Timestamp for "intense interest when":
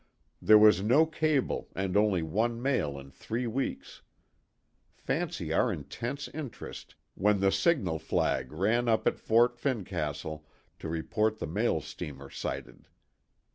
5.71-7.39